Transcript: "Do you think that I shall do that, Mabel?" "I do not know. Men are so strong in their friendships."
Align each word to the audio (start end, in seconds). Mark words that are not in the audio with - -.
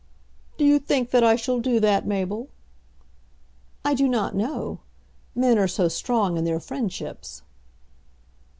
"Do 0.57 0.65
you 0.65 0.79
think 0.79 1.11
that 1.11 1.23
I 1.23 1.35
shall 1.35 1.59
do 1.59 1.79
that, 1.79 2.07
Mabel?" 2.07 2.49
"I 3.85 3.93
do 3.93 4.07
not 4.07 4.33
know. 4.33 4.79
Men 5.35 5.59
are 5.59 5.67
so 5.67 5.87
strong 5.89 6.37
in 6.37 6.43
their 6.43 6.59
friendships." 6.59 7.43